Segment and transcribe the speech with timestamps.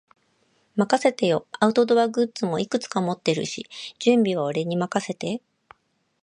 [0.77, 1.45] 任せてよ。
[1.59, 3.67] アウトドアグッズもいくつか持ってるし、
[3.99, 5.43] 準備は俺に任せて。